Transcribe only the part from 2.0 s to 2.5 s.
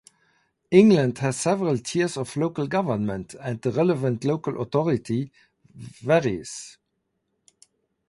of